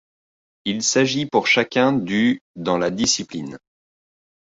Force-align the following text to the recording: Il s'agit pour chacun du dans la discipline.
Il 0.65 0.81
s'agit 0.81 1.27
pour 1.27 1.45
chacun 1.45 1.93
du 1.93 2.41
dans 2.55 2.79
la 2.79 2.89
discipline. 2.89 3.59